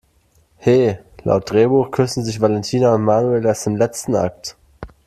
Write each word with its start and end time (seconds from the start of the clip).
He, 0.57 0.97
laut 1.25 1.47
Drehbuch 1.51 1.91
küssen 1.91 2.25
sich 2.25 2.41
Valentina 2.41 2.91
und 2.95 3.03
Manuel 3.03 3.45
erst 3.45 3.67
im 3.67 3.75
letzten 3.75 4.15
Akt! 4.15 4.57